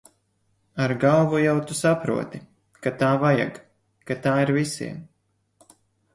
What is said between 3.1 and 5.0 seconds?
vajag, ka tā ir visiem.